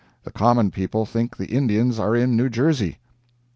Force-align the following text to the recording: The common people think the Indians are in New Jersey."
The 0.23 0.31
common 0.31 0.71
people 0.71 1.05
think 1.05 1.37
the 1.37 1.45
Indians 1.51 1.99
are 1.99 2.15
in 2.15 2.35
New 2.35 2.49
Jersey." 2.49 2.97